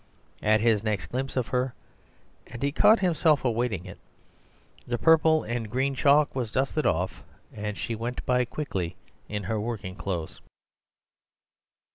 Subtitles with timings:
[0.41, 1.75] At his next glimpse of her
[2.47, 3.99] (and he caught himself awaiting it)
[4.87, 7.21] the purple and green chalk was dusted off,
[7.53, 8.95] and she went by quickly
[9.29, 10.41] in her working clothes.